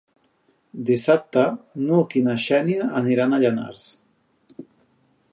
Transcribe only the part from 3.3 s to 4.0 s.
a Llanars.